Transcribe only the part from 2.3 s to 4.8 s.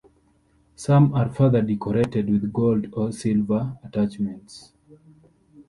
gold or silver attachments.